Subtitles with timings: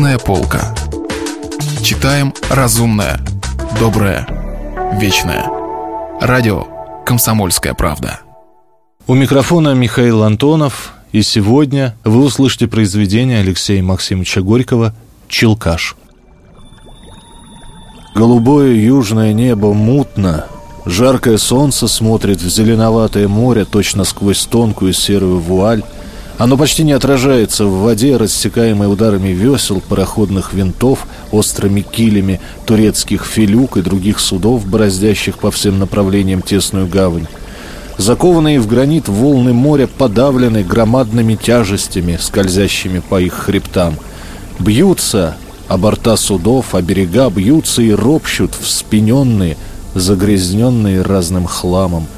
[0.00, 0.74] Книжная полка.
[1.82, 3.20] Читаем разумное,
[3.78, 4.26] доброе,
[4.98, 5.44] вечное.
[6.22, 6.64] Радио
[7.04, 8.20] «Комсомольская правда».
[9.06, 14.94] У микрофона Михаил Антонов, и сегодня вы услышите произведение Алексея Максимовича Горького
[15.28, 15.96] «Челкаш».
[18.14, 20.46] Голубое южное небо мутно,
[20.86, 25.82] жаркое солнце смотрит в зеленоватое море точно сквозь тонкую серую вуаль,
[26.40, 33.76] оно почти не отражается в воде, рассекаемой ударами весел, пароходных винтов, острыми килями, турецких филюк
[33.76, 37.26] и других судов, бороздящих по всем направлениям тесную гавань.
[37.98, 43.98] Закованные в гранит волны моря подавлены громадными тяжестями, скользящими по их хребтам.
[44.58, 45.36] Бьются
[45.68, 49.58] а борта судов, а берега бьются и ропщут, вспененные,
[49.94, 52.06] загрязненные разным хламом–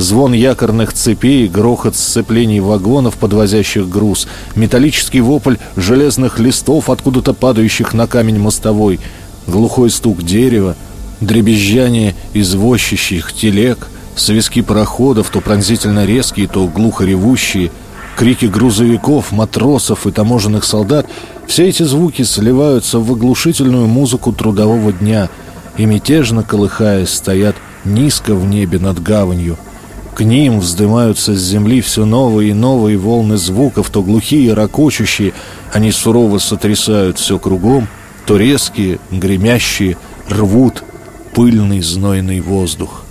[0.00, 8.06] звон якорных цепей, грохот сцеплений вагонов, подвозящих груз, металлический вопль железных листов, откуда-то падающих на
[8.06, 8.98] камень мостовой,
[9.46, 10.74] глухой стук дерева,
[11.20, 17.70] дребезжание извозчищих телег, свиски пароходов, то пронзительно резкие, то глухо ревущие,
[18.16, 21.06] крики грузовиков, матросов и таможенных солдат—
[21.46, 25.28] все эти звуки сливаются в оглушительную музыку трудового дня
[25.76, 29.58] и, мятежно колыхаясь, стоят низко в небе над гаванью—
[30.14, 35.32] к ним вздымаются с земли все новые и новые волны звуков, то глухие, ракочущие,
[35.72, 37.88] они сурово сотрясают все кругом,
[38.26, 39.96] то резкие, гремящие,
[40.28, 40.82] рвут
[41.34, 43.04] пыльный знойный воздух.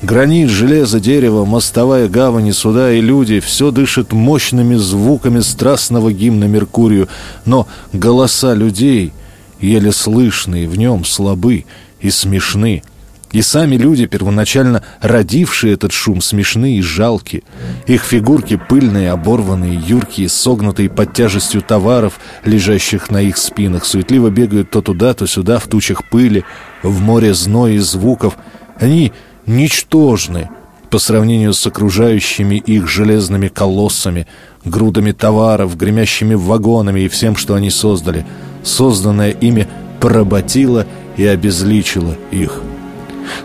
[0.00, 7.08] Гранит, железо, дерево, мостовая гавань, суда и люди— все дышит мощными звуками страстного гимна Меркурию,
[7.44, 9.12] но голоса людей,
[9.60, 11.64] еле слышные, в нем слабы
[12.00, 12.82] и смешны—
[13.32, 17.42] и сами люди, первоначально родившие этот шум, смешные и жалкие.
[17.86, 24.70] Их фигурки пыльные, оборванные, юркие, согнутые под тяжестью товаров, лежащих на их спинах, суетливо бегают
[24.70, 26.44] то туда, то сюда, в тучах пыли,
[26.82, 28.36] в море зноя и звуков.
[28.80, 29.12] Они
[29.46, 30.48] ничтожны
[30.88, 34.26] по сравнению с окружающими их железными колоссами,
[34.64, 38.24] грудами товаров, гремящими вагонами и всем, что они создали.
[38.62, 39.68] Созданное ими
[40.00, 40.86] поработило
[41.18, 42.62] и обезличило их.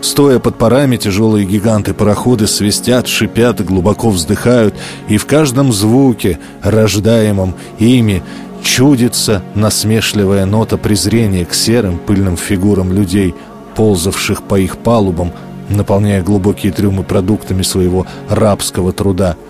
[0.00, 4.74] Стоя под парами, тяжелые гиганты-пароходы свистят, шипят, глубоко вздыхают,
[5.08, 8.22] и в каждом звуке, рождаемом ими,
[8.62, 13.34] чудится насмешливая нота презрения к серым пыльным фигурам людей,
[13.76, 15.32] ползавших по их палубам,
[15.68, 19.36] наполняя глубокие трюмы продуктами своего рабского труда–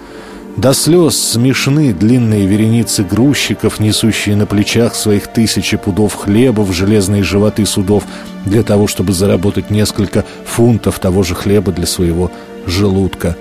[0.57, 7.25] до слез смешны длинные вереницы грузчиков, несущие на плечах своих тысячи пудов хлеба в железные
[7.25, 8.05] животы судов
[8.45, 12.31] для того, чтобы заработать несколько фунтов того же хлеба для своего
[12.67, 13.37] желудка.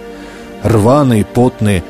[0.64, 1.84] Рваные, потные,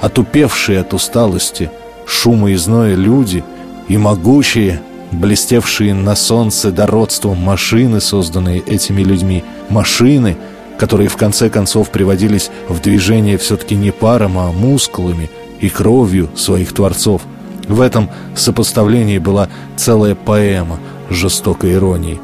[0.00, 1.70] отупевшие от усталости,
[2.06, 3.44] шума и зноя люди
[3.88, 4.80] и могучие,
[5.12, 10.36] блестевшие на солнце дородством машины, созданные этими людьми, машины—
[10.78, 15.28] которые в конце концов приводились в движение все-таки не паром, а мускулами
[15.60, 17.22] и кровью своих творцов.
[17.66, 20.78] В этом сопоставлении была целая поэма
[21.10, 22.20] жестокой иронии.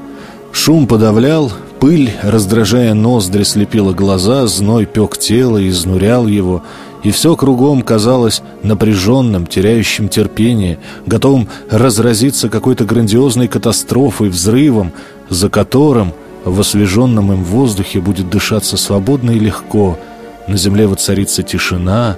[0.54, 6.62] Шум подавлял, пыль, раздражая ноздри, слепила глаза, зной пек тело, изнурял его,
[7.02, 14.92] и все кругом казалось напряженным, теряющим терпение, готовым разразиться какой-то грандиозной катастрофой, взрывом,
[15.28, 19.98] за которым– в освеженном им воздухе будет дышаться свободно и легко,
[20.46, 22.16] на земле воцарится тишина,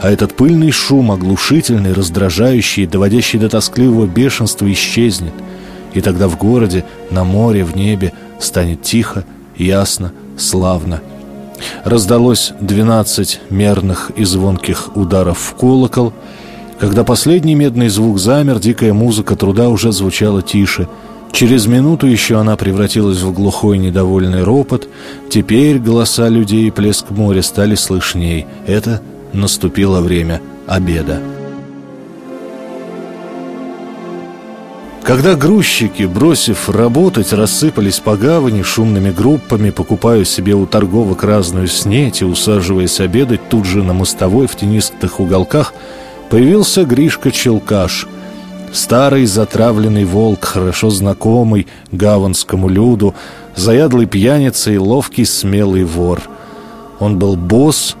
[0.00, 5.34] а этот пыльный шум, оглушительный, раздражающий, доводящий до тоскливого бешенства, исчезнет.
[5.94, 9.24] И тогда в городе, на море, в небе станет тихо,
[9.56, 11.00] ясно, славно.
[11.84, 16.12] Раздалось двенадцать мерных и звонких ударов в колокол.
[16.78, 20.88] Когда последний медный звук замер, дикая музыка труда уже звучала тише—
[21.32, 24.88] Через минуту еще она превратилась в глухой недовольный ропот.
[25.30, 28.46] Теперь голоса людей и плеск моря стали слышней.
[28.66, 29.00] Это
[29.32, 31.20] наступило время обеда.
[35.08, 42.20] Когда грузчики, бросив работать, рассыпались по гавани шумными группами, покупая себе у торговок разную снеть
[42.20, 45.72] и усаживаясь обедать тут же на мостовой в тенистых уголках,
[46.28, 48.06] появился Гришка Челкаш–
[48.70, 53.14] Старый затравленный волк, хорошо знакомый гаванскому люду,
[53.56, 56.20] заядлый пьяница и ловкий смелый вор.
[56.98, 57.96] Он был босс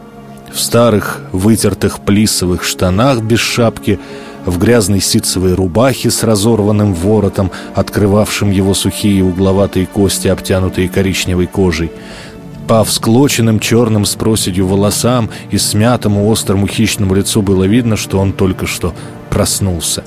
[0.52, 3.98] в старых вытертых плисовых штанах без шапки,
[4.46, 11.90] в грязной ситцевой рубахе с разорванным воротом, открывавшим его сухие угловатые кости, обтянутые коричневой кожей.
[12.66, 18.32] По всклоченным черным с проседью волосам и смятому острому хищному лицу было видно, что он
[18.32, 18.94] только что
[19.30, 20.04] проснулся.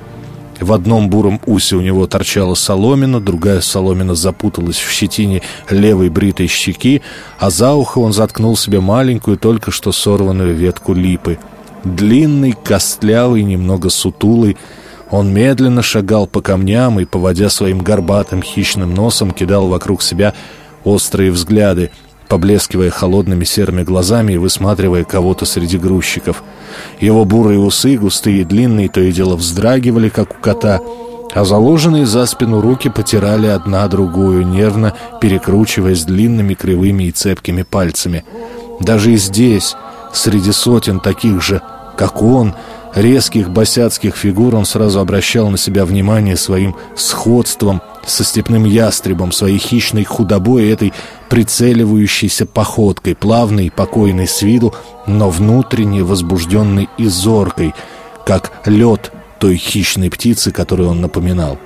[0.60, 5.42] В одном буром усе у него торчала соломина, другая соломина запуталась в щетине
[5.72, 7.02] левой бритой щеки,
[7.40, 11.40] а за ухо он заткнул себе маленькую, только что сорванную ветку липы.
[11.84, 14.58] Длинный, костлявый, немного сутулый,
[15.10, 20.34] он медленно шагал по камням и, поводя своим горбатым хищным носом, кидал вокруг себя
[20.84, 21.92] острые взгляды,
[22.30, 26.44] поблескивая холодными серыми глазами и высматривая кого-то среди грузчиков.
[27.02, 30.80] Его бурые усы, густые и длинные, то и дело вздрагивали, как у кота,
[31.34, 38.24] а заложенные за спину руки потирали одна другую, нервно перекручиваясь длинными кривыми и цепкими пальцами.
[38.80, 39.76] Даже и здесь,
[40.14, 41.62] среди сотен таких же,
[41.98, 42.56] как он,
[42.96, 49.58] резких босяцких фигур, он сразу обращал на себя внимание своим сходством со степным ястребом, своей
[49.58, 50.94] хищной худобой и этой
[51.30, 54.74] прицеливающейся походкой, плавной и покойной с виду,
[55.06, 57.74] но внутренне возбужденной и зоркой,
[58.26, 61.58] как лед той хищной птицы, которую он напоминал.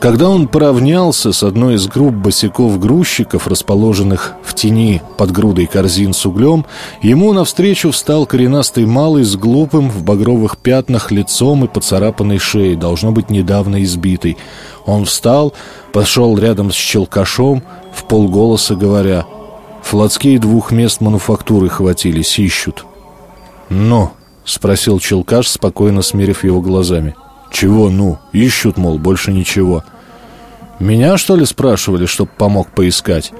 [0.00, 6.24] Когда он поравнялся с одной из групп босиков-грузчиков, расположенных в тени под грудой корзин с
[6.24, 6.64] углем,
[7.02, 13.12] ему навстречу встал коренастый малый с глупым в багровых пятнах лицом и поцарапанной шеей, должно
[13.12, 14.38] быть, недавно избитый.
[14.86, 15.52] Он встал,
[15.92, 17.62] пошел рядом с челкашом,
[17.92, 19.26] в полголоса говоря,
[19.82, 22.86] «Флотские двух мест мануфактуры хватились, ищут».
[23.68, 24.12] «Ну?»—
[24.46, 27.14] спросил челкаш, спокойно смерив его глазами.
[27.50, 28.18] «Чего «ну»?
[28.32, 29.84] Ищут, мол, больше ничего».
[30.78, 33.32] «Меня, что ли, спрашивали, чтоб помог поискать?»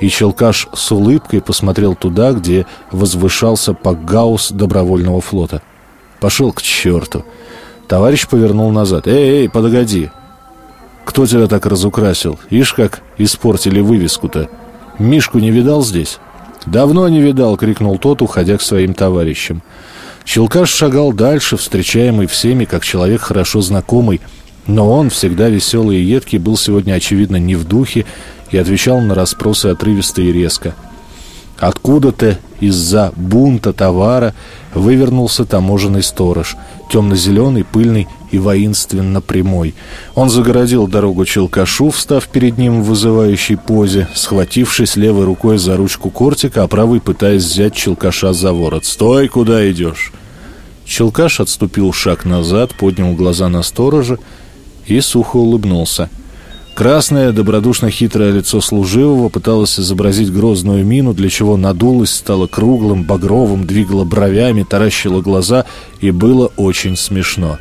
[0.00, 5.60] И Челкаш с улыбкой посмотрел туда, где возвышался пакгаус добровольного флота.
[6.20, 7.24] «Пошел к черту!»
[7.86, 9.06] Товарищ повернул назад.
[9.06, 10.10] «Эй, эй, подогоди!
[11.04, 12.38] Кто тебя так разукрасил?
[12.48, 14.48] Ишь, как испортили вывеску-то!
[14.98, 16.18] Мишку не видал здесь?»
[16.66, 19.62] «Давно не видал!»— крикнул тот, уходя к своим товарищам.
[20.30, 24.20] Челкаш шагал дальше, встречаемый всеми, как человек хорошо знакомый,
[24.68, 28.06] но он, всегда веселый и едкий, был сегодня, очевидно, не в духе
[28.52, 30.76] и отвечал на расспросы отрывисто и резко.
[31.58, 34.32] Откуда-то из-за бунта товара
[34.72, 36.56] вывернулся таможенный сторож,
[36.92, 39.74] темно-зеленый, пыльный и воинственно прямой.
[40.14, 46.08] Он загородил дорогу Челкашу, встав перед ним в вызывающей позе, схватившись левой рукой за ручку
[46.08, 48.84] кортика, а правой пытаясь взять Челкаша за ворот.
[48.84, 50.12] «Стой, куда идешь?»
[50.90, 54.18] Челкаш отступил шаг назад, поднял глаза на сторожа
[54.86, 56.10] и сухо улыбнулся.
[56.74, 63.68] Красное, добродушно хитрое лицо служивого пыталось изобразить грозную мину, для чего надулось, стало круглым, багровым,
[63.68, 65.64] двигало бровями, таращило глаза,
[66.00, 67.58] и было очень смешно.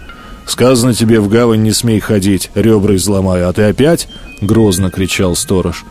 [0.48, 4.08] «Сказано тебе, в гавань не смей ходить, ребра изломаю, а ты опять?»—
[4.42, 5.86] грозно кричал сторож.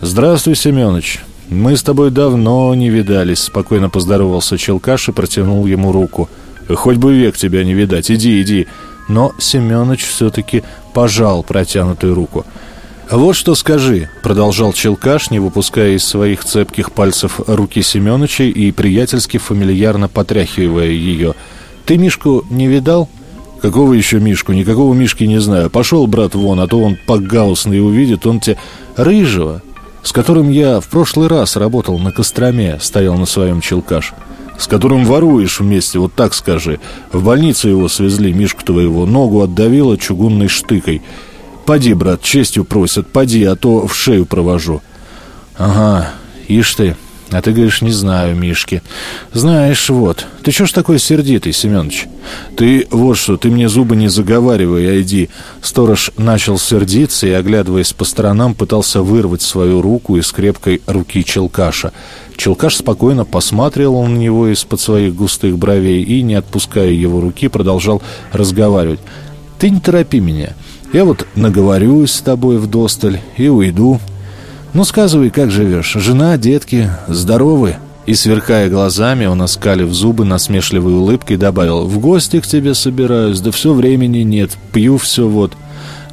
[0.00, 1.18] «Здравствуй, Семенович.
[1.48, 6.30] Мы с тобой давно не видались»,— спокойно поздоровался Челкаш и протянул ему руку.
[6.74, 8.10] «Хоть бы век тебя не видать.
[8.10, 8.66] Иди, иди
[9.10, 10.62] но Семенович все-таки
[10.94, 12.46] пожал протянутую руку.
[13.10, 19.38] «Вот что скажи»,— продолжал Челкаш, не выпуская из своих цепких пальцев руки Семеновича и приятельски
[19.38, 21.34] фамильярно потряхивая ее.
[21.86, 23.08] «Ты Мишку не видал?»
[23.60, 24.52] «Какого еще Мишку?
[24.52, 25.68] Никакого Мишки не знаю.
[25.70, 28.56] Пошел, брат, вон, а то он погаусный увидит, он тебе...
[28.96, 29.60] Рыжего,
[30.02, 34.14] с которым я в прошлый раз работал на Костроме, стоял на своем Челкаш»
[34.60, 36.80] с которым воруешь вместе, вот так скажи.
[37.12, 41.00] В больницу его свезли, Мишку твоего, ногу отдавило чугунной штыкой.
[41.64, 44.82] Поди, брат, честью просят, поди, а то в шею провожу.
[45.56, 46.12] Ага,
[46.46, 46.96] ишь ты,
[47.30, 48.82] а ты говоришь, не знаю, Мишки.
[49.32, 50.26] Знаешь, вот.
[50.42, 52.06] Ты чё ж такой сердитый, Семёныч?
[52.56, 55.30] Ты вот что, ты мне зубы не заговаривай, а иди.
[55.62, 61.92] Сторож начал сердиться и, оглядываясь по сторонам, пытался вырвать свою руку из крепкой руки Челкаша.
[62.36, 68.02] Челкаш спокойно посматривал на него из-под своих густых бровей и, не отпуская его руки, продолжал
[68.32, 69.00] разговаривать.
[69.58, 70.54] «Ты не торопи меня.
[70.92, 74.00] Я вот наговорюсь с тобой в досталь и уйду.
[74.72, 75.94] Ну, сказывай, как живешь?
[75.94, 82.46] Жена, детки, здоровы?» И, сверкая глазами, он, оскалив зубы, насмешливой улыбкой добавил «В гости к
[82.46, 85.52] тебе собираюсь, да все времени нет, пью все вот».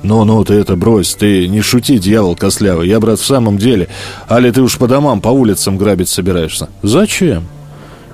[0.04, 2.88] «Ну-ну, ты это брось, ты не шути, дьявол кослявый.
[2.88, 3.90] Я, брат, в самом деле.
[4.28, 7.48] Али ты уж по домам, по улицам грабить собираешься?» «Зачем?»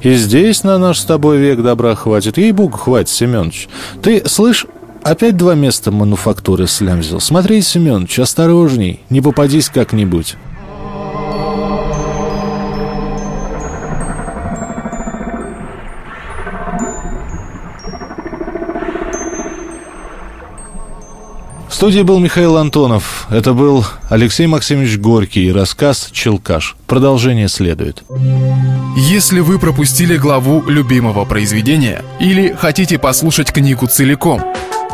[0.02, 2.38] «И здесь на наш с тобой век добра хватит.
[2.38, 3.70] Ей-богу, хватит, Семенович.
[4.02, 4.66] Ты, слышь,
[5.04, 7.20] опять два места мануфактуры слямзил.
[7.20, 10.38] Смотри, Семенович, осторожней, не попадись как-нибудь».
[21.84, 23.28] студии был Михаил Антонов.
[23.30, 26.78] Это был Алексей Максимович Горький и рассказ «Челкаш».
[26.88, 28.04] Продолжение следует.
[28.96, 34.42] Если вы пропустили главу любимого произведения или хотите послушать книгу целиком,